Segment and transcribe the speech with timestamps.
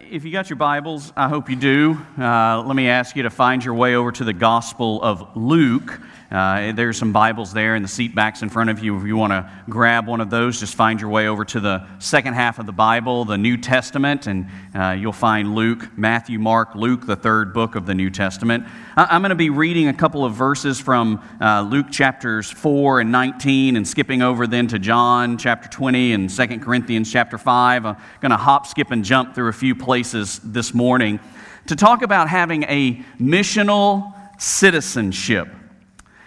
[0.00, 1.96] If you got your Bibles, I hope you do.
[2.18, 6.00] Uh, let me ask you to find your way over to the Gospel of Luke.
[6.28, 8.98] Uh, there's some Bibles there in the seat backs in front of you.
[8.98, 11.86] If you want to grab one of those, just find your way over to the
[12.00, 16.74] second half of the Bible, the New Testament, and uh, you'll find Luke, Matthew, Mark,
[16.74, 18.66] Luke, the third book of the New Testament.
[18.96, 23.12] I'm going to be reading a couple of verses from uh, Luke chapters 4 and
[23.12, 27.86] 19 and skipping over then to John chapter 20 and 2 Corinthians chapter 5.
[27.86, 31.20] I'm going to hop, skip, and jump through a few places this morning
[31.66, 35.48] to talk about having a missional citizenship.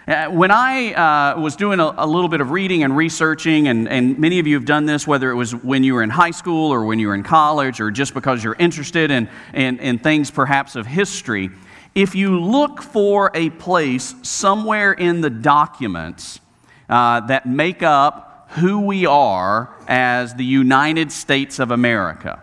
[0.08, 3.88] Uh, when I uh, was doing a, a, little bit of reading and researching, and,
[3.88, 6.32] and many of you have done this, whether it was when you were in high
[6.32, 9.98] school or when you were in college or just because you're interested in, in, in
[9.98, 11.50] things perhaps of history,
[11.94, 16.40] if you look for a place somewhere in the documents
[16.88, 22.42] uh, that make up who we are as the United States of America,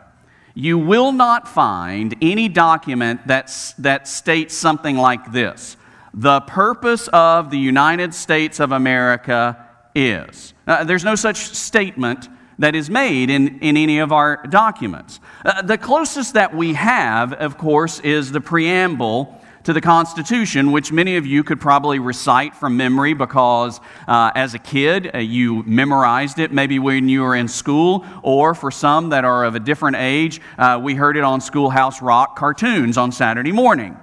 [0.57, 5.77] you will not find any document that's, that states something like this
[6.15, 10.55] the purpose of the United States of America is.
[10.65, 12.27] Uh, there's no such statement
[12.57, 15.19] that is made in, in any of our documents.
[15.45, 20.93] Uh, the closest that we have, of course, is the preamble to the Constitution, which
[20.93, 25.61] many of you could probably recite from memory because uh, as a kid uh, you
[25.63, 29.59] memorized it maybe when you were in school, or for some that are of a
[29.59, 33.97] different age, uh, we heard it on Schoolhouse Rock cartoons on Saturday morning.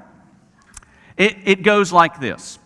[1.16, 2.58] It, it goes like this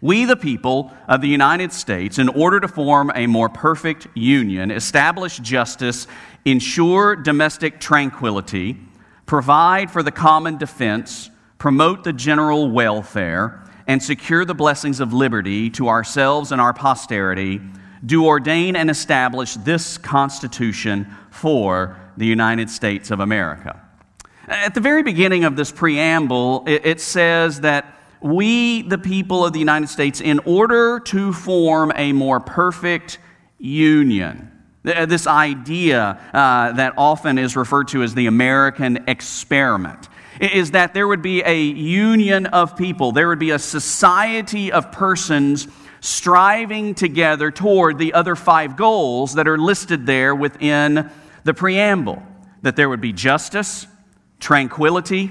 [0.00, 4.70] We, the people of the United States, in order to form a more perfect union,
[4.70, 6.06] establish justice,
[6.44, 8.78] ensure domestic tranquility,
[9.26, 11.28] provide for the common defense,
[11.62, 17.60] promote the general welfare, and secure the blessings of liberty to ourselves and our posterity,
[18.04, 23.80] do ordain and establish this Constitution for the United States of America.
[24.48, 29.60] At the very beginning of this preamble, it, says that we, the people of the
[29.60, 33.20] United States, in order to form a more perfect
[33.58, 34.50] union,
[34.82, 40.08] this idea uh, that often is referred to as the American experiment,
[40.50, 44.90] is that there would be a union of people, there would be a society of
[44.90, 45.68] persons
[46.00, 51.08] striving together toward the other five goals that are listed there within
[51.44, 52.20] the preamble
[52.62, 53.86] that there would be justice,
[54.40, 55.30] tranquility,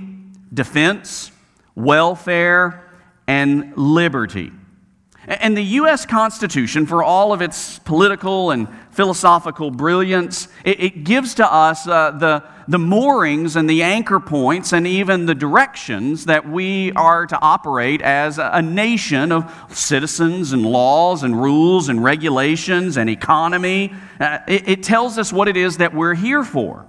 [0.54, 1.32] defense,
[1.76, 2.90] welfare,
[3.28, 4.52] and liberty.
[5.28, 6.08] And the U.S.
[6.08, 12.12] Constitution, for all of its political and philosophical brilliance, it, it gives to us uh,
[12.12, 17.40] the, the moorings and the anchor points and even the directions that we are to
[17.40, 23.94] operate as a nation of citizens and laws and rules and regulations and economy.
[24.20, 26.88] Uh, it, it tells us what it is that we're here for.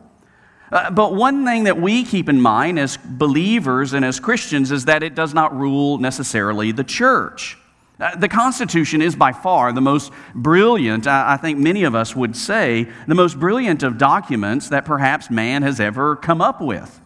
[0.70, 4.86] Uh, but one thing that we keep in mind as believers and as Christians is
[4.86, 7.58] that it does not rule necessarily the church.
[8.00, 12.34] Uh, the Constitution is by far the most brilliant, I think many of us would
[12.34, 17.00] say, the most brilliant of documents that perhaps man has ever come up with.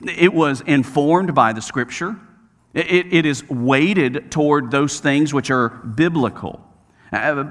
[0.00, 2.16] It was informed by the Scripture,
[2.74, 6.66] it, it is weighted toward those things which are biblical.
[7.12, 7.44] Uh,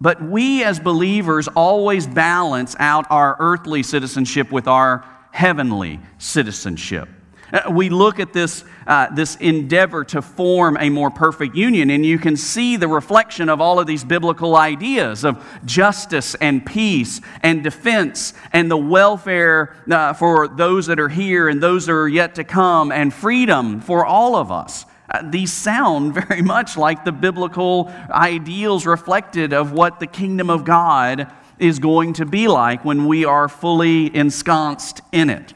[0.00, 7.08] but we as believers always balance out our earthly citizenship with our heavenly citizenship.
[7.52, 12.04] Uh, we look at this, uh, this endeavor to form a more perfect union, and
[12.04, 17.20] you can see the reflection of all of these biblical ideas of justice and peace
[17.42, 22.08] and defense and the welfare uh, for those that are here and those that are
[22.08, 24.84] yet to come, and freedom for all of us.
[25.08, 30.64] Uh, these sound very much like the biblical ideals reflected of what the kingdom of
[30.64, 35.54] God is going to be like when we are fully ensconced in it.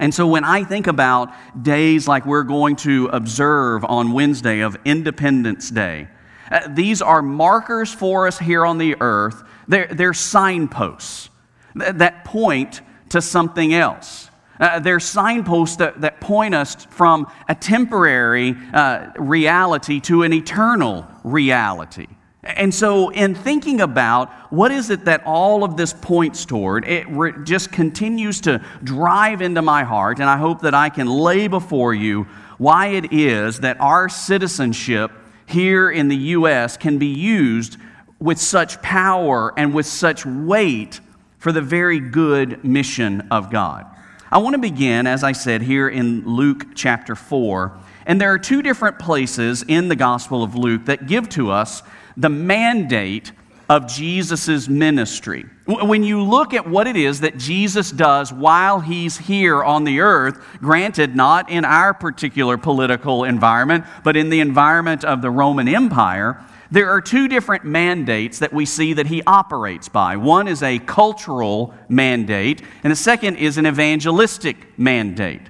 [0.00, 1.30] And so when I think about
[1.62, 6.08] days like we're going to observe on Wednesday of Independence Day,
[6.50, 9.44] uh, these are markers for us here on the earth.
[9.68, 11.28] They're, they're signposts
[11.74, 12.80] that point
[13.10, 14.30] to something else.
[14.58, 21.06] Uh, they're signposts that, that point us from a temporary uh, reality to an eternal
[21.24, 22.06] reality.
[22.42, 27.06] And so, in thinking about what is it that all of this points toward, it
[27.44, 31.92] just continues to drive into my heart, and I hope that I can lay before
[31.92, 32.26] you
[32.56, 35.10] why it is that our citizenship
[35.46, 36.76] here in the U.S.
[36.76, 37.76] can be used
[38.18, 41.00] with such power and with such weight
[41.38, 43.86] for the very good mission of God.
[44.30, 47.76] I want to begin, as I said, here in Luke chapter 4.
[48.06, 51.82] And there are two different places in the Gospel of Luke that give to us
[52.20, 53.32] the mandate
[53.68, 55.44] of Jesus' ministry.
[55.66, 60.00] When you look at what it is that Jesus does while he's here on the
[60.00, 65.68] earth, granted, not in our particular political environment, but in the environment of the Roman
[65.68, 70.16] Empire, there are two different mandates that we see that he operates by.
[70.16, 75.42] One is a cultural mandate, and the second is an evangelistic mandate.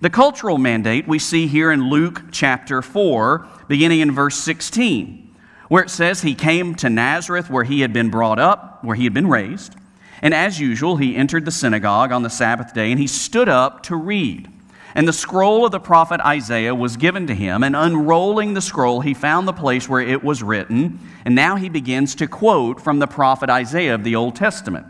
[0.00, 5.23] The cultural mandate we see here in Luke chapter 4, beginning in verse 16,
[5.74, 9.02] where it says, He came to Nazareth where he had been brought up, where he
[9.02, 9.74] had been raised.
[10.22, 13.82] And as usual, he entered the synagogue on the Sabbath day and he stood up
[13.82, 14.48] to read.
[14.94, 19.00] And the scroll of the prophet Isaiah was given to him, and unrolling the scroll,
[19.00, 21.00] he found the place where it was written.
[21.24, 24.86] And now he begins to quote from the prophet Isaiah of the Old Testament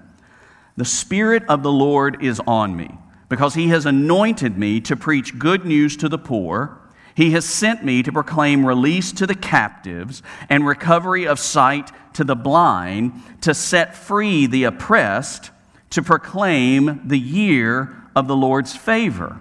[0.77, 2.91] The Spirit of the Lord is on me
[3.31, 6.79] because he has anointed me to preach good news to the poor.
[7.15, 12.25] He has sent me to proclaim release to the captives and recovery of sight to
[12.25, 13.13] the blind,
[13.43, 15.51] to set free the oppressed,
[15.91, 19.39] to proclaim the year of the Lord's favor.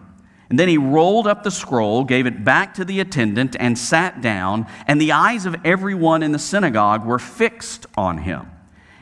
[0.49, 4.21] And then he rolled up the scroll, gave it back to the attendant, and sat
[4.21, 8.45] down, and the eyes of everyone in the synagogue were fixed on him.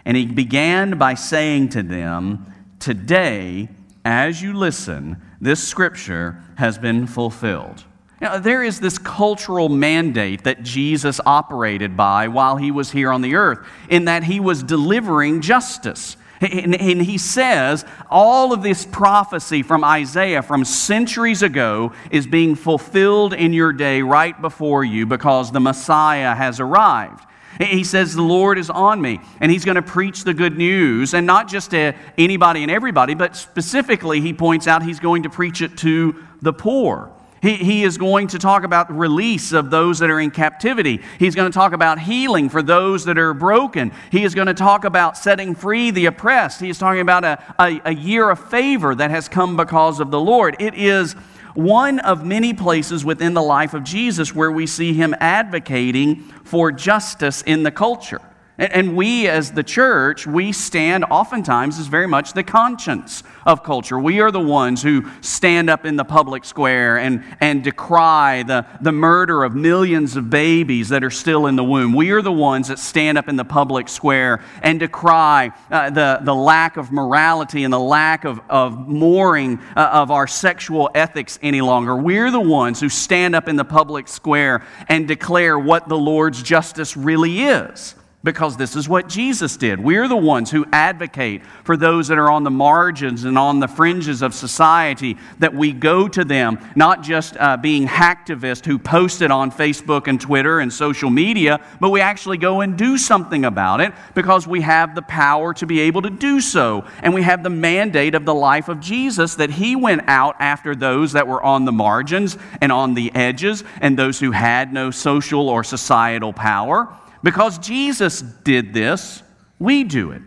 [0.06, 2.46] And he began by saying to them,
[2.80, 3.68] Today,
[4.06, 7.84] as you listen, this scripture has been fulfilled.
[8.22, 13.24] Now, there is this cultural mandate that Jesus operated by while he was here on
[13.24, 16.18] the earth, in that he was delivering justice.
[16.40, 23.36] And, he says all of this prophecy from Isaiah from centuries ago is being fulfilled
[23.36, 27.24] in your day right before you because the Messiah has arrived.
[27.60, 31.14] He says, The Lord is on me, and He's going to preach the good news,
[31.14, 35.30] and not just to anybody and everybody, but specifically, He points out He's going to
[35.30, 37.12] preach it to the poor.
[37.42, 41.02] He, he is going to talk about release of those that are in captivity.
[41.18, 43.92] He's going to talk about healing for those that are broken.
[44.12, 46.62] He is going to talk about setting free the oppressed.
[46.62, 50.12] He is talking about a, a, a year of favor that has come because of
[50.12, 50.56] the Lord.
[50.60, 51.14] It is
[51.56, 56.72] one of many places within the life of Jesus where we see him advocating for
[56.72, 58.22] justice in the culture.
[58.62, 63.98] And we, as the church, we stand oftentimes as very much the conscience of culture.
[63.98, 68.68] We are the ones who stand up in the public square and, and decry the,
[68.80, 71.94] the murder of millions of babies that are still in the womb.
[71.94, 76.20] We are the ones that stand up in the public square and decry uh, the,
[76.22, 81.40] the lack of morality and the lack of, of mooring uh, of our sexual ethics
[81.42, 81.96] any longer.
[81.96, 86.44] We're the ones who stand up in the public square and declare what the Lord's
[86.44, 89.80] justice really is because this is what Jesus did.
[89.80, 93.68] We're the ones who advocate for those that are on the margins and on the
[93.68, 99.22] fringes of society, that we go to them, not just uh, being hacktivists who post
[99.22, 103.44] it on Facebook and Twitter and social media, but we actually go and do something
[103.44, 106.86] about it because we have the power to be able to do so.
[107.02, 110.76] And we have the mandate of the life of Jesus that he went out after
[110.76, 114.92] those that were on the margins and on the edges and those who had no
[114.92, 116.88] social or societal power.
[117.24, 119.22] Because Jesus did this,
[119.60, 120.22] we do it.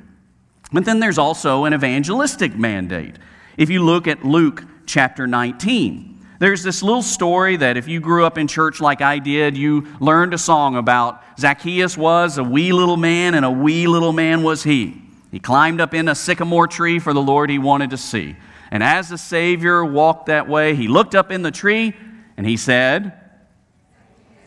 [0.73, 3.17] But then there's also an evangelistic mandate.
[3.57, 8.25] If you look at Luke chapter 19, there's this little story that if you grew
[8.25, 12.73] up in church like I did, you learned a song about Zacchaeus was a wee
[12.73, 15.01] little man, and a wee little man was he.
[15.31, 18.37] He climbed up in a sycamore tree for the Lord he wanted to see.
[18.71, 21.95] And as the Savior walked that way, he looked up in the tree
[22.37, 23.13] and he said,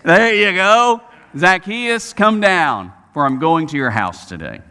[0.04, 1.01] There you go.
[1.38, 4.62] Zacchaeus, come down, for I'm going to your house today.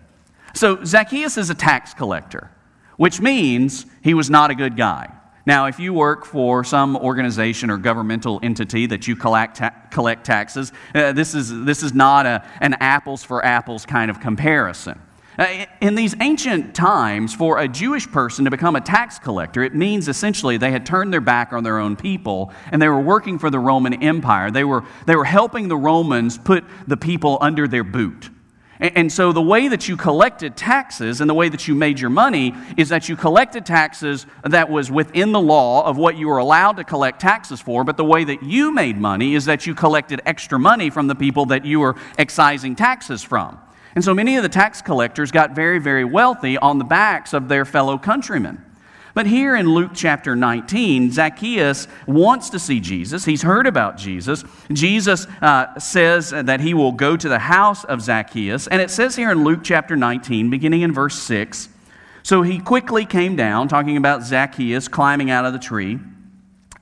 [0.55, 2.51] So, Zacchaeus is a tax collector,
[2.97, 5.13] which means he was not a good guy.
[5.45, 10.27] Now, if you work for some organization or governmental entity that you collect, ta- collect
[10.27, 15.01] taxes, uh, this, is, this is not a, an apples for apples kind of comparison.
[15.39, 19.75] Uh, in these ancient times, for a Jewish person to become a tax collector, it
[19.75, 23.39] means essentially they had turned their back on their own people and they were working
[23.39, 24.51] for the Roman Empire.
[24.51, 28.31] They were, they were helping the Romans put the people under their boot.
[28.79, 32.11] And so, the way that you collected taxes and the way that you made your
[32.11, 36.37] money is that you collected taxes that was within the law of what you were
[36.37, 37.85] allowed to collect taxes for.
[37.85, 41.15] But the way that you made money is that you collected extra money from the
[41.15, 43.59] people that you were excising taxes from.
[43.97, 47.49] And so many of the tax collectors got very, very wealthy on the backs of
[47.49, 48.63] their fellow countrymen.
[49.15, 53.25] But here in Luke chapter 19, Zacchaeus wants to see Jesus.
[53.25, 54.45] He's heard about Jesus.
[54.71, 58.67] Jesus uh, says that he will go to the house of Zacchaeus.
[58.67, 61.71] And it says here in Luke chapter 19, beginning in verse 6
[62.23, 65.99] So he quickly came down, talking about Zacchaeus climbing out of the tree,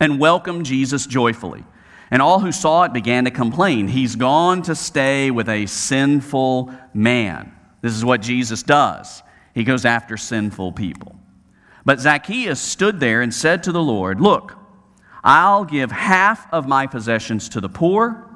[0.00, 1.62] and welcomed Jesus joyfully.
[2.10, 3.88] And all who saw it began to complain.
[3.88, 7.52] He's gone to stay with a sinful man.
[7.80, 9.22] This is what Jesus does.
[9.54, 11.16] He goes after sinful people.
[11.84, 14.56] But Zacchaeus stood there and said to the Lord, Look,
[15.22, 18.30] I'll give half of my possessions to the poor.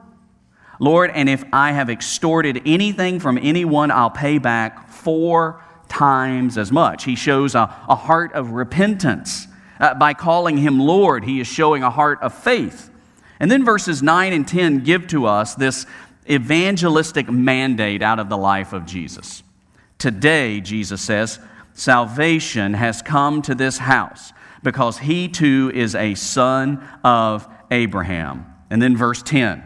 [0.81, 6.71] Lord, and if I have extorted anything from anyone, I'll pay back four times as
[6.71, 7.05] much.
[7.05, 9.49] He shows a, a heart of repentance.
[9.81, 12.91] Uh, by calling him Lord, he is showing a heart of faith.
[13.41, 15.87] And then verses 9 and 10 give to us this
[16.29, 19.43] evangelistic mandate out of the life of Jesus.
[19.99, 21.39] Today, Jesus says,
[21.73, 28.47] salvation has come to this house because he too is a son of Abraham.
[28.71, 29.63] And then verse 10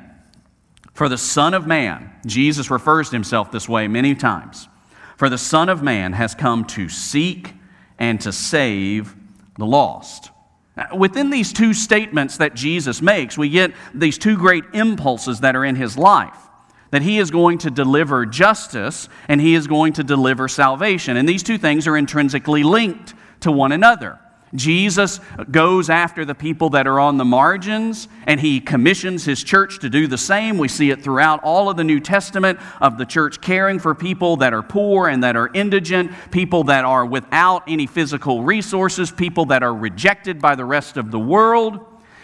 [0.94, 4.68] For the Son of Man, Jesus refers to himself this way many times.
[5.16, 7.54] For the Son of Man has come to seek
[7.98, 9.14] and to save
[9.58, 10.30] the lost.
[10.76, 15.54] Uh, within these two statements that Jesus makes, we get these two great impulses that
[15.54, 16.36] are in his life
[16.92, 21.16] that he is going to deliver justice and he is going to deliver salvation.
[21.16, 24.20] And these two things are intrinsically linked to one another.
[24.54, 29.78] Jesus goes after the people that are on the margins, and he commissions his church
[29.80, 30.58] to do the same.
[30.58, 34.36] We see it throughout all of the New Testament of the church caring for people
[34.38, 39.46] that are poor and that are indigent, people that are without any physical resources, people
[39.46, 41.80] that are rejected by the rest of the world.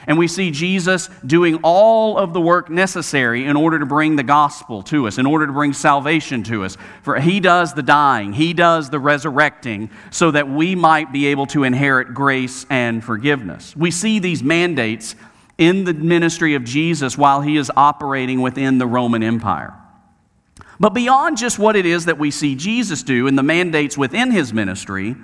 [0.09, 4.23] And we see Jesus doing all of the work necessary in order to bring the
[4.23, 6.79] gospel to us, in order to bring salvation to us.
[7.03, 11.45] For he does the dying, he does the resurrecting, so that we might be able
[11.49, 13.77] to inherit grace and forgiveness.
[13.77, 15.15] We see these mandates
[15.59, 19.75] in the ministry of Jesus while he is operating within the Roman Empire.
[20.81, 24.31] But beyond just what it is that we see Jesus do and the mandates within
[24.31, 25.17] his ministry,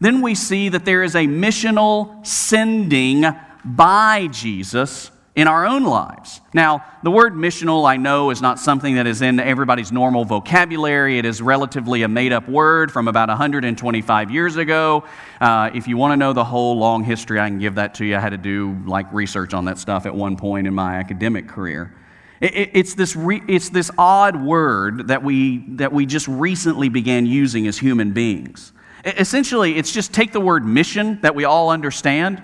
[0.00, 3.26] then we see that there is a missional sending
[3.64, 6.40] by Jesus in our own lives.
[6.52, 11.18] Now, the word missional, I know, is not something that is in everybody's normal vocabulary.
[11.18, 15.04] It is relatively a made up word from about 125 years ago.
[15.40, 18.04] Uh, if you want to know the whole long history, I can give that to
[18.04, 18.16] you.
[18.16, 21.46] I had to do like research on that stuff at one point in my academic
[21.46, 21.96] career.
[22.40, 27.66] it's, this re, it's this odd word that we, that we just recently began using
[27.68, 28.72] as human beings.
[29.04, 32.42] Essentially, it's just take the word mission that we all understand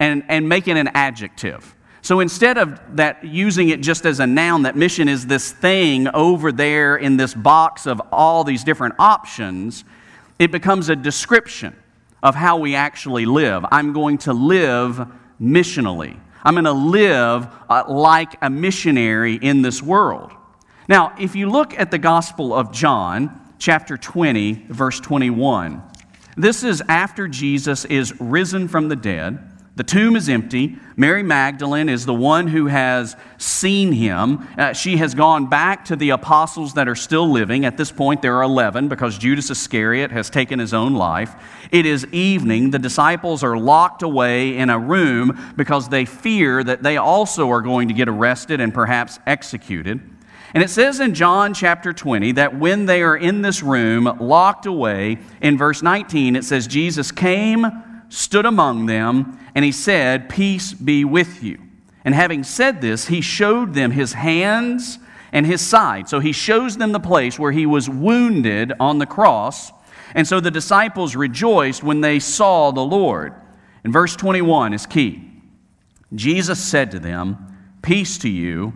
[0.00, 1.74] and, and make it an adjective.
[2.02, 6.08] So instead of that using it just as a noun, that mission is this thing
[6.08, 9.84] over there in this box of all these different options,
[10.38, 11.76] it becomes a description
[12.22, 13.64] of how we actually live.
[13.70, 15.06] I'm going to live
[15.40, 16.18] missionally.
[16.42, 20.32] I'm going to live uh, like a missionary in this world.
[20.88, 25.82] Now, if you look at the Gospel of John, chapter 20, verse 21,
[26.36, 29.47] this is after Jesus is risen from the dead.
[29.78, 30.76] The tomb is empty.
[30.96, 34.48] Mary Magdalene is the one who has seen him.
[34.58, 37.64] Uh, she has gone back to the apostles that are still living.
[37.64, 41.32] At this point, there are 11 because Judas Iscariot has taken his own life.
[41.70, 42.72] It is evening.
[42.72, 47.62] The disciples are locked away in a room because they fear that they also are
[47.62, 50.00] going to get arrested and perhaps executed.
[50.54, 54.66] And it says in John chapter 20 that when they are in this room, locked
[54.66, 60.72] away, in verse 19, it says, Jesus came stood among them, and he said, Peace
[60.72, 61.58] be with you.
[62.04, 64.98] And having said this, he showed them his hands
[65.32, 66.08] and his side.
[66.08, 69.72] So he shows them the place where he was wounded on the cross.
[70.14, 73.34] And so the disciples rejoiced when they saw the Lord.
[73.84, 75.22] And verse 21 is key.
[76.14, 78.72] Jesus said to them, Peace to you.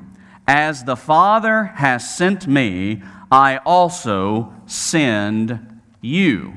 [0.46, 6.54] As the Father has sent me, I also send you.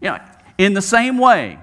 [0.00, 0.18] You know,
[0.58, 1.58] in the same way,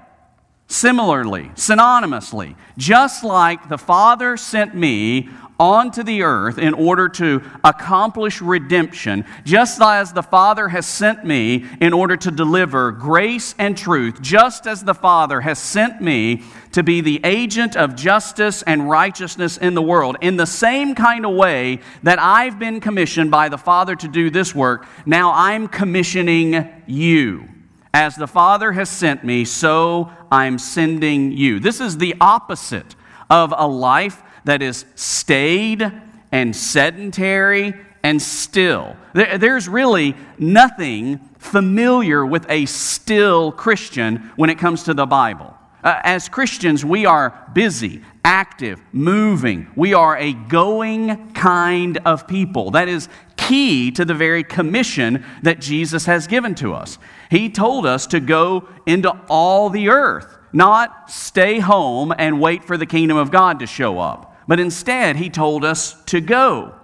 [0.72, 5.28] Similarly, synonymously, just like the Father sent me
[5.60, 11.66] onto the earth in order to accomplish redemption, just as the Father has sent me
[11.82, 16.84] in order to deliver grace and truth, just as the Father has sent me to
[16.84, 21.34] be the agent of justice and righteousness in the world, in the same kind of
[21.34, 26.70] way that I've been commissioned by the Father to do this work, now I'm commissioning
[26.86, 27.50] you.
[27.92, 31.60] As the Father has sent me, so I'm sending you.
[31.60, 32.96] This is the opposite
[33.30, 35.92] of a life that is staid
[36.32, 38.96] and sedentary and still.
[39.14, 45.56] There's really nothing familiar with a still Christian when it comes to the Bible.
[45.84, 49.68] Uh, as Christians, we are busy, active, moving.
[49.76, 52.72] We are a going kind of people.
[52.72, 53.08] That is
[53.50, 57.00] key to the very commission that Jesus has given to us.
[57.32, 62.78] He told us to go into all the earth, not stay home and wait for
[62.78, 66.76] the kingdom of God to show up, but instead, He told us to go.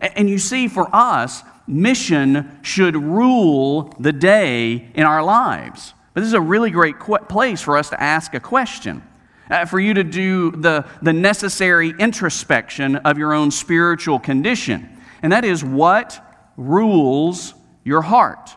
[0.00, 5.94] And you see, for us, mission should rule the day in our lives.
[6.14, 9.04] But this is a really great qu- place for us to ask a question,
[9.50, 14.97] uh, for you to do the, the necessary introspection of your own spiritual condition.
[15.22, 16.20] And that is what
[16.56, 18.50] rules your heart?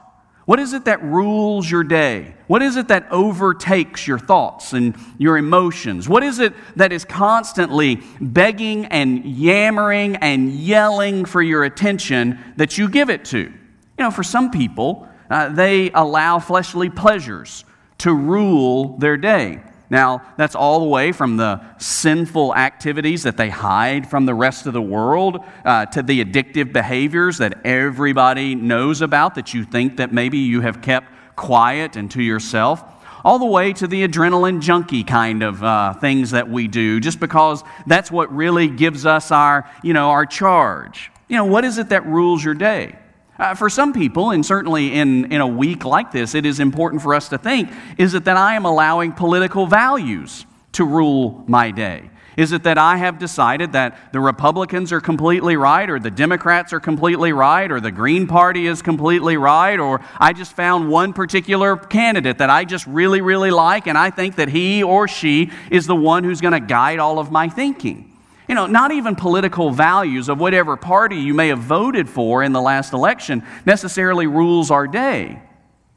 [0.45, 2.33] What is it that rules your day?
[2.47, 6.09] What is it that overtakes your thoughts and your emotions?
[6.09, 12.77] What is it that is constantly begging and yammering and yelling for your attention that
[12.77, 13.39] you give it to?
[13.39, 13.51] You
[13.97, 17.63] know, for some people, uh, they allow fleshly pleasures
[17.99, 19.61] to rule their day.
[19.91, 24.65] Now, that's all the way from the sinful activities that they hide from the rest
[24.65, 29.97] of the world uh, to the addictive behaviors that everybody knows about that you think
[29.97, 32.81] that maybe you have kept quiet and to yourself,
[33.25, 37.19] all the way to the adrenaline junkie kind of uh, things that we do just
[37.19, 41.11] because that's what really gives us our, you know, our charge.
[41.27, 42.97] You know, what is it that rules your day?
[43.41, 47.01] Uh, for some people, and certainly in, in a week like this, it is important
[47.01, 51.71] for us to think is it that I am allowing political values to rule my
[51.71, 52.11] day?
[52.37, 56.71] Is it that I have decided that the Republicans are completely right, or the Democrats
[56.71, 61.11] are completely right, or the Green Party is completely right, or I just found one
[61.11, 65.49] particular candidate that I just really, really like, and I think that he or she
[65.71, 68.10] is the one who's going to guide all of my thinking?
[68.51, 72.51] You know, not even political values of whatever party you may have voted for in
[72.51, 75.41] the last election necessarily rules our day,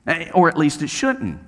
[0.06, 1.40] eh, or at least it shouldn't.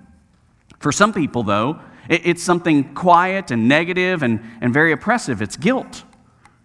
[0.81, 5.41] For some people, though, it's something quiet and negative and, and very oppressive.
[5.41, 6.03] It's guilt.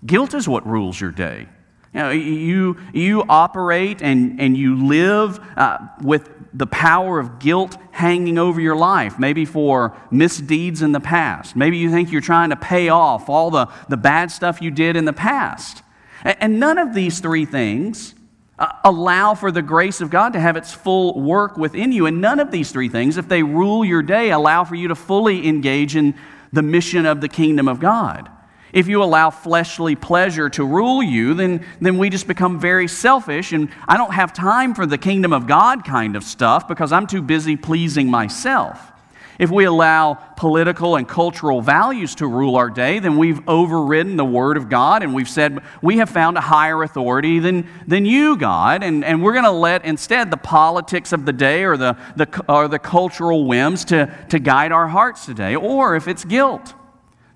[0.07, 1.47] Guilt is what rules your day.
[1.93, 7.77] You, know, you, you operate and, and you live uh, with the power of guilt
[7.91, 11.55] hanging over your life, maybe for misdeeds in the past.
[11.55, 14.95] Maybe you think you're trying to pay off all the, the bad stuff you did
[14.95, 15.83] in the past.
[16.23, 18.15] And, and none of these three things
[18.59, 22.05] uh, allow for the grace of God to have its full work within you.
[22.05, 24.95] And none of these three things, if they rule your day, allow for you to
[24.95, 26.15] fully engage in
[26.51, 28.29] the mission of the kingdom of God.
[28.73, 33.51] If you allow fleshly pleasure to rule you, then, then we just become very selfish,
[33.51, 37.07] and I don't have time for the kingdom of God kind of stuff because I'm
[37.07, 38.91] too busy pleasing myself.
[39.39, 44.23] If we allow political and cultural values to rule our day, then we've overridden the
[44.25, 48.37] Word of God and we've said, we have found a higher authority than, than you,
[48.37, 51.97] God, and, and we're going to let instead the politics of the day or the,
[52.15, 55.55] the, or the cultural whims to, to guide our hearts today.
[55.55, 56.75] Or if it's guilt,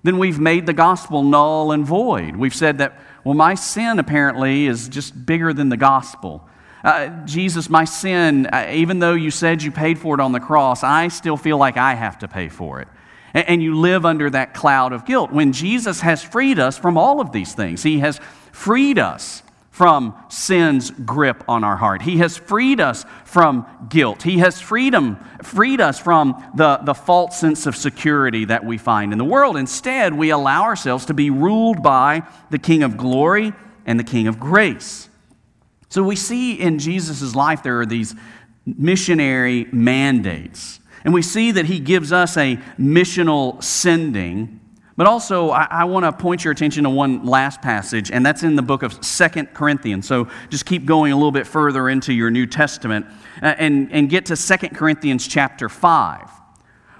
[0.06, 2.36] then we've made the gospel null and void.
[2.36, 6.48] We've said that, well, my sin apparently is just bigger than the gospel.
[6.84, 10.40] Uh, Jesus, my sin, uh, even though you said you paid for it on the
[10.40, 12.88] cross, I still feel like I have to pay for it.
[13.34, 15.32] And, and you live under that cloud of guilt.
[15.32, 18.20] When Jesus has freed us from all of these things, He has
[18.52, 19.42] freed us
[19.76, 22.00] from sin's grip on our heart.
[22.00, 24.22] He has freed us from guilt.
[24.22, 29.12] He has freedom, freed us from the, the false sense of security that we find
[29.12, 29.54] in the world.
[29.54, 33.52] Instead, we allow ourselves to be ruled by the King of glory
[33.84, 35.10] and the King of grace.
[35.90, 38.14] So we see in Jesus' life there are these
[38.64, 40.80] missionary mandates.
[41.04, 44.58] And we see that he gives us a missional sending
[44.96, 48.42] but also, I, I want to point your attention to one last passage, and that's
[48.42, 50.08] in the book of Second Corinthians.
[50.08, 53.06] So just keep going a little bit further into your New Testament
[53.42, 56.30] uh, and, and get to Second Corinthians chapter 5,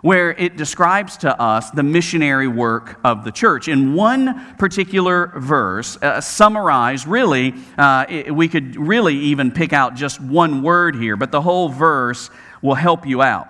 [0.02, 3.66] where it describes to us the missionary work of the church.
[3.66, 9.94] In one particular verse, uh, summarized, really, uh, it, we could really even pick out
[9.94, 12.28] just one word here, but the whole verse
[12.60, 13.48] will help you out.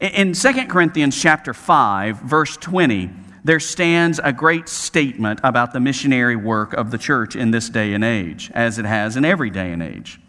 [0.00, 3.10] In 2 Corinthians chapter 5, verse 20,
[3.48, 7.94] there stands a great statement about the missionary work of the church in this day
[7.94, 10.20] and age, as it has in every day and age.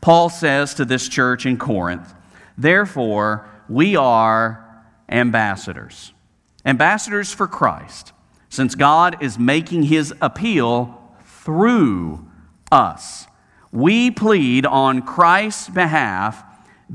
[0.00, 2.14] Paul says to this church in Corinth,
[2.56, 6.12] Therefore, we are ambassadors,
[6.64, 8.12] ambassadors for Christ,
[8.48, 12.24] since God is making his appeal through
[12.70, 13.26] us.
[13.72, 16.44] We plead on Christ's behalf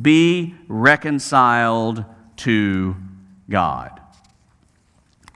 [0.02, 2.06] be reconciled
[2.38, 2.96] to
[3.50, 4.00] God.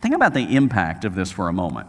[0.01, 1.87] Think about the impact of this for a moment.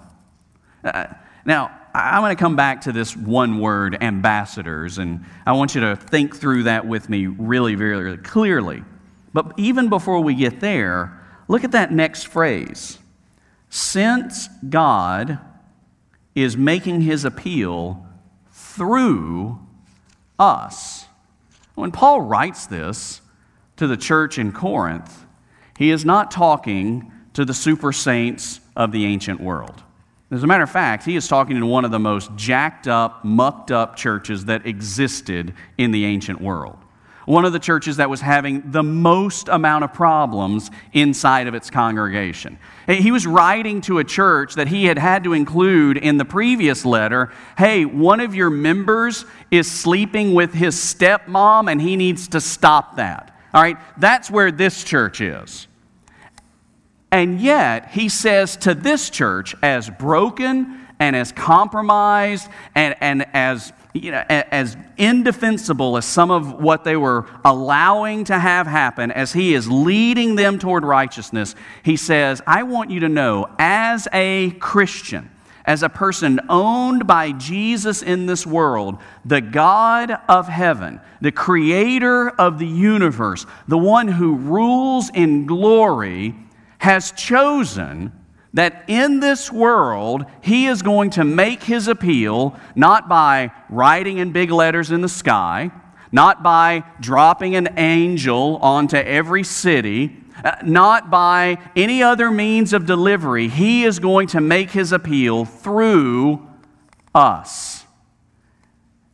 [0.83, 1.07] Uh,
[1.45, 5.81] now, I want to come back to this one word, ambassadors, and I want you
[5.81, 8.85] to think through that with me really, very clearly.
[9.33, 12.99] But even before we get there, look at that next phrase.
[13.69, 15.39] Since God
[16.35, 18.07] is making his appeal
[18.53, 19.59] through
[20.39, 21.07] us.
[21.75, 23.21] When Paul writes this
[23.77, 25.25] to the church in Corinth,
[25.77, 29.83] he is not talking to the super saints of the ancient world.
[30.31, 33.25] As a matter of fact, he is talking to one of the most jacked up,
[33.25, 36.79] mucked up churches that existed in the ancient world.
[37.27, 41.69] One of the churches that was having the most amount of problems inside of its
[41.69, 42.59] congregation.
[42.87, 46.85] He was writing to a church that he had had to include in the previous
[46.85, 52.41] letter hey, one of your members is sleeping with his stepmom and he needs to
[52.41, 53.37] stop that.
[53.53, 55.67] All right, that's where this church is.
[57.13, 63.73] And yet, he says to this church, as broken and as compromised and, and as,
[63.93, 69.33] you know, as indefensible as some of what they were allowing to have happen, as
[69.33, 74.51] he is leading them toward righteousness, he says, I want you to know, as a
[74.61, 75.31] Christian,
[75.65, 82.29] as a person owned by Jesus in this world, the God of heaven, the creator
[82.29, 86.35] of the universe, the one who rules in glory,
[86.81, 88.11] has chosen
[88.55, 94.33] that in this world he is going to make his appeal not by writing in
[94.33, 95.71] big letters in the sky,
[96.11, 102.87] not by dropping an angel onto every city, uh, not by any other means of
[102.87, 103.49] delivery.
[103.49, 106.49] He is going to make his appeal through
[107.15, 107.85] us.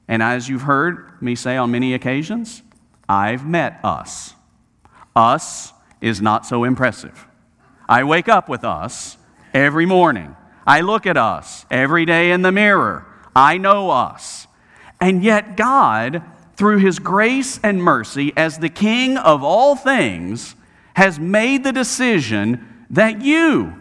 [0.07, 2.63] And as you've heard me say on many occasions,
[3.09, 4.35] I've met us.
[5.17, 7.27] Us is not so impressive.
[7.89, 9.17] I wake up with us
[9.55, 10.37] every morning.
[10.67, 13.07] I look at us every day in the mirror.
[13.35, 14.47] I know us.
[15.01, 16.23] And yet, God,
[16.57, 20.57] through His grace and mercy, as the King of all things,
[20.95, 23.75] has made the decision that you,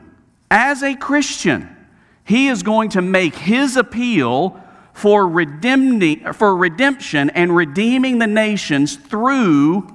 [0.51, 1.75] as a Christian,
[2.23, 4.61] He is going to make His appeal
[4.93, 9.87] for, redeeming, for redemption and redeeming the nations through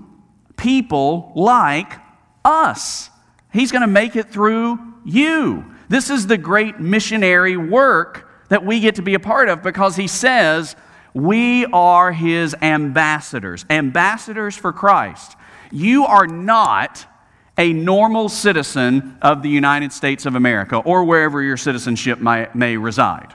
[0.57, 1.92] people like
[2.44, 3.11] us.
[3.52, 5.64] He's going to make it through you.
[5.88, 9.96] This is the great missionary work that we get to be a part of because
[9.96, 10.76] he says
[11.14, 15.36] we are his ambassadors, ambassadors for Christ.
[15.72, 17.06] You are not
[17.58, 22.76] a normal citizen of the United States of America or wherever your citizenship may, may
[22.76, 23.34] reside.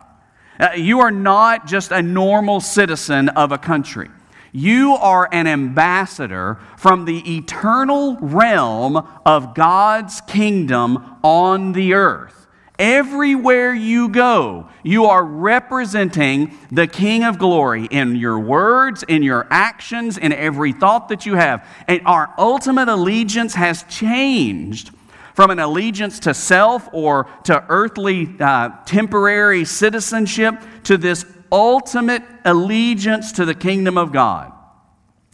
[0.60, 4.10] Uh, you are not just a normal citizen of a country.
[4.56, 12.48] You are an ambassador from the eternal realm of God's kingdom on the earth.
[12.80, 19.46] Everywhere you go, you are representing the King of glory in your words, in your
[19.52, 21.68] actions, in every thought that you have.
[21.90, 24.92] And our ultimate allegiance has changed
[25.34, 33.34] from an allegiance to self or to earthly uh, temporary citizenship to this ultimate allegiance
[33.34, 34.52] to the kingdom of God.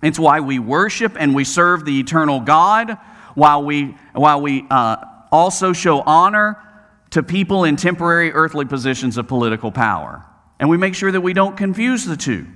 [0.02, 2.98] It's why we worship and we serve the eternal God,
[3.36, 4.98] while we, while we uh,
[5.32, 6.58] also show honor
[7.12, 10.26] to people in temporary earthly positions of political power.
[10.60, 12.48] And we make sure that we don't confuse the two.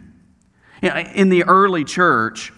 [0.81, 2.51] You know, in the early church,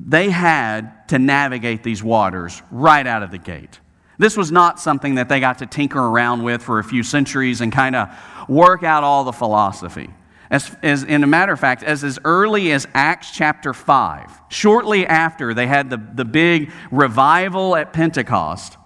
[0.00, 3.80] they had to navigate these waters right out of the gate.
[4.18, 7.60] This was not something that they got to tinker around with for a few centuries
[7.60, 8.08] and kind of
[8.48, 10.10] work out all the philosophy.
[10.50, 15.06] As, as, in a matter of fact, as, as early as Acts chapter 5, shortly
[15.06, 18.76] after they had the, the big revival at Pentecost,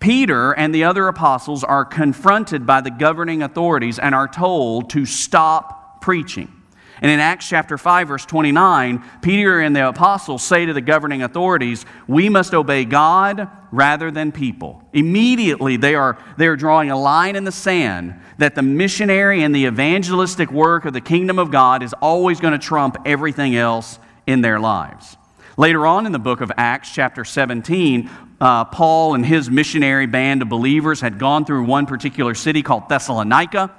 [0.00, 5.04] Peter and the other apostles are confronted by the governing authorities and are told to
[5.04, 6.57] stop preaching.
[7.00, 11.22] And in Acts chapter 5, verse 29, Peter and the apostles say to the governing
[11.22, 14.82] authorities, We must obey God rather than people.
[14.92, 19.54] Immediately, they are, they are drawing a line in the sand that the missionary and
[19.54, 23.98] the evangelistic work of the kingdom of God is always going to trump everything else
[24.26, 25.16] in their lives.
[25.56, 28.08] Later on in the book of Acts, chapter 17,
[28.40, 32.88] uh, Paul and his missionary band of believers had gone through one particular city called
[32.88, 33.74] Thessalonica,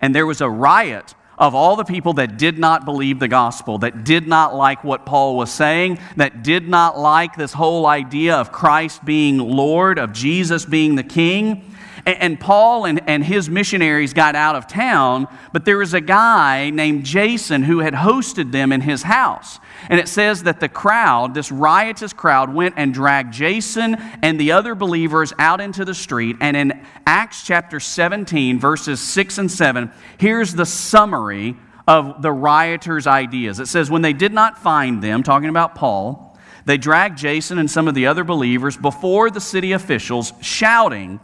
[0.00, 3.78] and there was a riot of all the people that did not believe the gospel,
[3.78, 8.34] that did not like what Paul was saying, that did not like this whole idea
[8.34, 11.67] of Christ being Lord, of Jesus being the King.
[12.14, 16.70] And, Paul and, and his missionaries got out of town, but there was a guy
[16.70, 19.58] named Jason who had hosted them in his house.
[19.90, 24.52] And it says that the crowd, this riotous crowd, went and dragged Jason and the
[24.52, 26.36] other believers out into the street.
[26.40, 33.06] And in Acts chapter 17, verses 6 and 7, here's the summary of the rioters'
[33.06, 33.60] ideas.
[33.60, 37.70] It says, When they did not find them, talking about Paul, they dragged Jason and
[37.70, 41.20] some of the other believers before the city officials, shouting,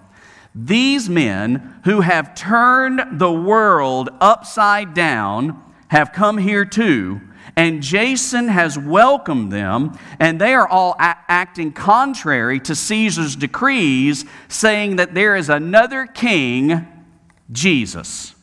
[0.54, 7.20] These men who have turned the world upside down have come here too
[7.56, 14.24] and Jason has welcomed them, and they are all a- acting contrary to Caesar's decrees,
[14.48, 16.86] saying that there is another king,
[17.52, 18.34] Jesus.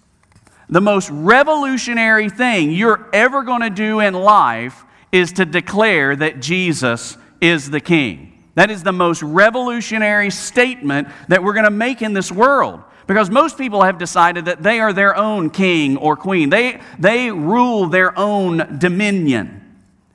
[0.69, 6.39] The most revolutionary thing you're ever going to do in life is to declare that
[6.39, 8.30] Jesus is the King.
[8.55, 12.81] That is the most revolutionary statement that we're going to make in this world.
[13.07, 17.31] Because most people have decided that they are their own king or queen, they, they
[17.31, 19.57] rule their own dominion.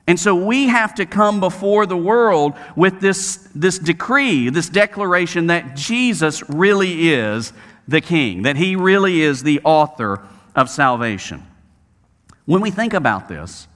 [0.07, 5.47] And so we have to come before the world with this, this decree, this declaration
[5.47, 7.51] that Jesus really is
[7.89, 11.45] the king, that he really is the author of salvation.
[12.45, 13.67] When we think about this,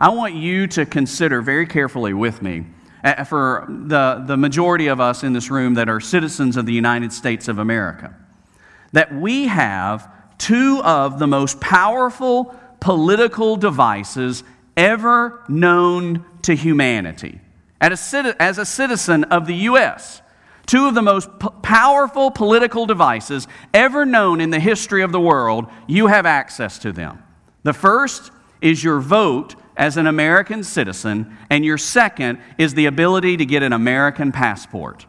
[0.00, 2.66] I want you to consider very carefully with me
[3.02, 6.72] Uh, for the, the majority of us in this room that are citizens of the
[6.72, 8.14] United States of America,
[8.92, 14.44] that we have two of the most powerful political devices
[14.76, 17.40] ever known to humanity.
[17.80, 20.20] As a citizen of the U.S.,
[20.66, 21.28] two of the most
[21.62, 26.92] powerful political devices ever known in the history of the world, you have access to
[26.92, 27.22] them.
[27.62, 33.36] The first is your vote as an American citizen, and your second is the ability
[33.36, 35.06] to get an American passport.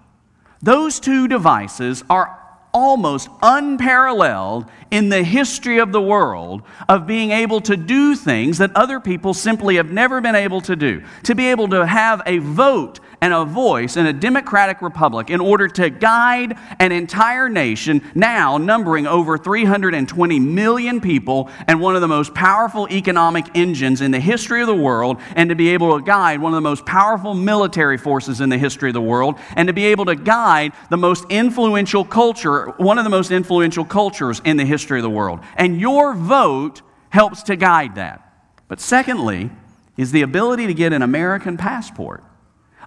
[0.62, 2.41] Those two devices are
[2.74, 8.76] almost unparalleled in the history of the world of being able to do things that
[8.76, 11.02] other people simply have never been able to do.
[11.24, 15.40] To be able to have a vote and a voice in a democratic republic in
[15.40, 22.02] order to guide an entire nation, now numbering over 320 million people and one of
[22.02, 25.98] the most powerful economic engines in the history of the world, and to be able
[25.98, 29.38] to guide one of the most powerful military forces in the history of the world,
[29.56, 33.86] and to be able to guide the most influential culture, one of the most influential
[33.86, 35.40] cultures in the history of the world.
[35.56, 38.28] And your vote helps to guide that.
[38.68, 39.52] But secondly,
[39.98, 42.24] is the ability to get an American passport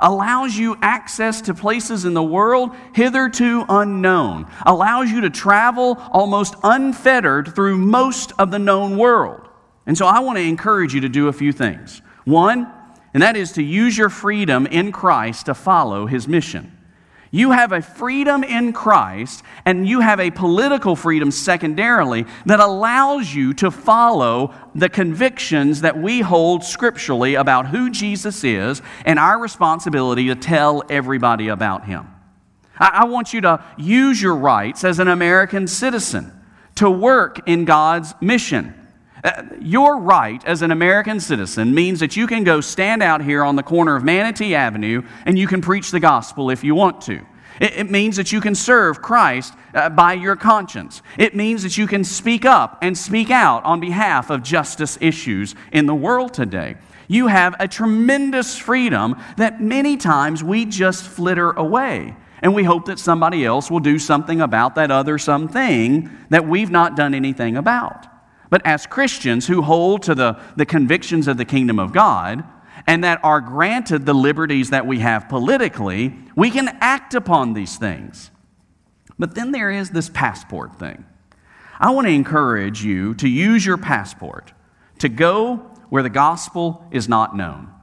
[0.01, 6.55] allows you access to places in the world hitherto unknown, allows you to travel almost
[6.63, 9.49] unfettered through most of the known world.
[9.87, 12.01] And so I want to encourage you to do a few things.
[12.25, 12.71] One,
[13.13, 16.74] and that is to use your freedom in Christ to follow his mission.
[17.35, 23.35] You have a freedom in Christ, and you have a political freedom secondarily that allows
[23.35, 29.41] you to follow the convictions that we hold scripturally about who Jesus is and our
[29.41, 32.07] responsibility to tell everybody about him.
[32.79, 36.31] I, want you to use your rights as an American citizen
[36.77, 38.75] to work in God's mission.
[39.25, 43.43] Uh, your right as an American citizen means that you can go stand out here
[43.43, 47.01] on the corner of Manatee Avenue and you can preach the gospel if you want
[47.03, 47.25] to.
[47.59, 51.03] It, means that you can serve Christ uh, by your conscience.
[51.17, 55.55] It means that you can speak up and speak out on behalf of justice issues
[55.73, 56.77] in the world today.
[57.09, 62.17] You have a tremendous freedom that many times we just flitter away.
[62.43, 66.71] And we hope that somebody else will do something about that other something that we've
[66.71, 68.14] not done anything about.
[68.55, 72.45] But as Christians who hold to the, the convictions of the kingdom of God,
[72.87, 77.77] and that are granted the liberties that we have politically, we can act upon these
[77.77, 78.31] things.
[79.19, 81.05] But then there is this passport thing.
[81.81, 84.53] I want to encourage you to use your passport
[85.01, 85.57] to go
[85.89, 87.74] where the gospel is not known.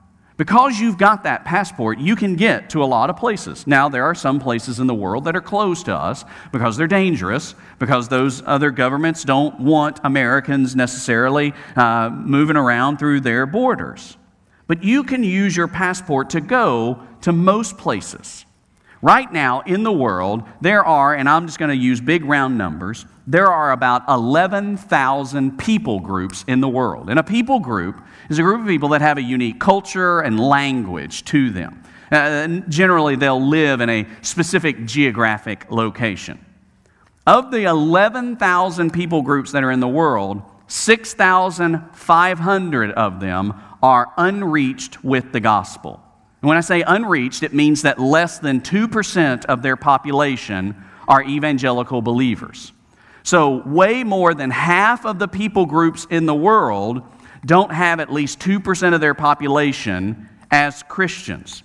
[0.41, 3.67] Because you've got that passport, you can get to a lot of places.
[3.67, 6.88] Now, there are some places in the world that are closed to us because they're
[6.88, 14.17] dangerous, because those other governments don't want Americans necessarily uh, moving around through their borders.
[14.65, 18.43] But you can use your passport to go to most places.
[19.04, 22.58] Right now in the world, there are, and I'm just going to use big round
[22.58, 27.12] numbers, there are about 11,000 people groups in the world.
[27.12, 30.39] And a people group is a group of people that have a unique culture and
[30.39, 31.83] language to them.
[32.11, 36.39] Uh, generally, they'll live in a specific geographic location.
[37.27, 45.03] Of the 11,000 people groups that are in the world, 6,500 of them are unreached
[45.03, 46.01] with the gospel.
[46.41, 50.75] And when I say unreached, it means that less than 2% of their population
[51.07, 52.71] are evangelical believers.
[53.23, 57.03] So, way more than half of the people groups in the world
[57.45, 61.63] don't have at least 2% of their population as Christians.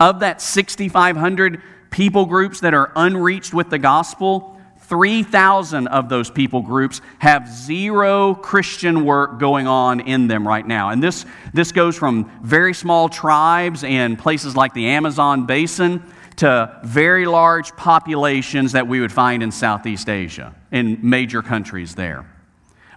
[0.00, 6.62] Of that 6,500 people groups that are unreached with the gospel, 3,000 of those people
[6.62, 10.90] groups have zero Christian work going on in them right now.
[10.90, 16.02] And this, this goes from very small tribes in places like the Amazon basin
[16.36, 22.24] to very large populations that we would find in Southeast Asia, in major countries there.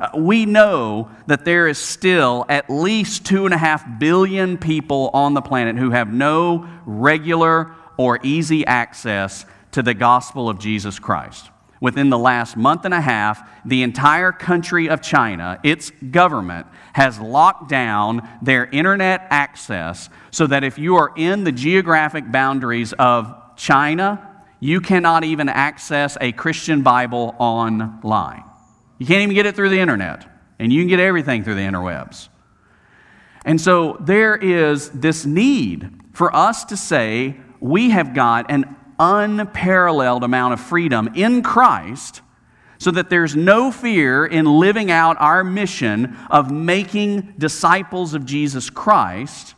[0.02, 5.12] Uh, we know that there is still at least two and a half billion people
[5.14, 10.98] on the planet who have no regular or easy access to the gospel of Jesus
[10.98, 11.52] Christ.
[11.82, 17.20] within the last month and a half, the entire country of China, its government, has
[17.20, 23.36] locked down their internet access so that if you are in the geographic boundaries of
[23.58, 28.44] China, you cannot even access a Christian Bible online.
[29.02, 30.28] You can't even get it through the internet,
[30.60, 32.30] and you can get everything through the interwebs.
[33.44, 40.24] And so there is this need for us to say we have got an unparalleled
[40.24, 42.22] amount of freedom in Christ
[42.78, 48.70] so that there's no fear in living out our mission of making disciples of Jesus
[48.70, 49.56] Christ.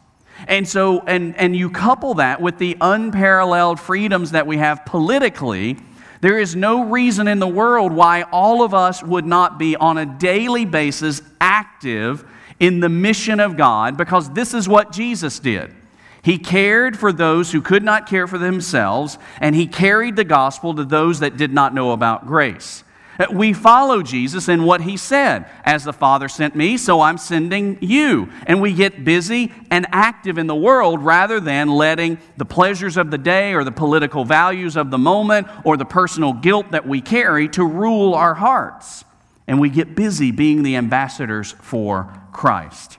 [0.48, 5.80] And so, and, and you couple that with the unparalleled freedoms that we have politically,
[6.24, 9.98] there is no reason in the world why all of us would not be on
[9.98, 12.24] a daily basis active
[12.62, 15.76] in the mission of God because this is what Jesus did.
[16.22, 20.74] He cared for those who could not care for themselves, and he carried the gospel
[20.76, 22.86] to those that did not know about grace.
[23.32, 25.46] We follow Jesus in what he said.
[25.64, 28.30] As the Father sent me, so I'm sending you.
[28.48, 33.12] And we get busy and active in the world rather than letting the pleasures of
[33.12, 37.02] the day or the political values of the moment or the personal guilt that we
[37.02, 39.06] carry to rule our hearts.
[39.48, 42.98] And we get busy being the ambassadors for Christ.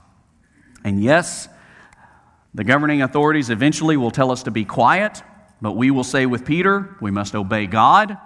[0.84, 1.48] And yes,
[2.54, 5.22] the governing authorities eventually will tell us to be quiet,
[5.60, 8.16] but we will say with Peter, we must obey God.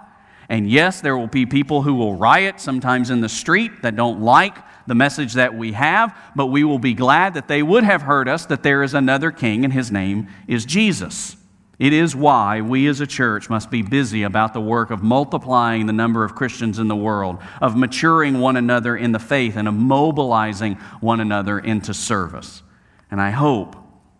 [0.49, 4.21] And yes, there will be people who will riot sometimes in the street that don't
[4.21, 4.57] like
[4.87, 8.27] the message that we have, but we will be glad that they would have heard
[8.27, 11.37] us that there is another king and his name is Jesus.
[11.77, 15.85] It is why we as a church must be busy about the work of multiplying
[15.85, 19.67] the number of Christians in the world, of maturing one another in the faith, and
[19.67, 22.63] of mobilizing one another into service.
[23.11, 23.77] And I hope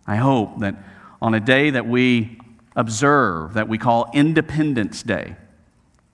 [0.10, 0.76] I hope that
[1.22, 2.40] on a day that we
[2.76, 5.36] observe, that we call Independence Day,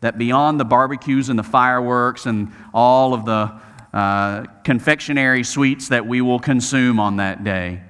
[0.05, 3.59] that beyond the barbecues and the fireworks and all of the
[3.91, 7.81] uh, confectionery sweets that we will consume on that day,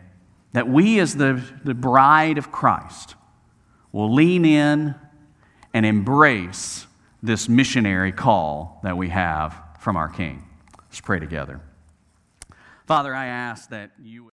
[0.53, 3.15] that we, as the, the bride of Christ,
[3.91, 4.95] will lean in
[5.73, 6.87] and embrace
[7.21, 10.41] this missionary call that we have from our King.
[10.83, 11.59] Let's pray together.
[12.85, 14.31] Father, I ask that you.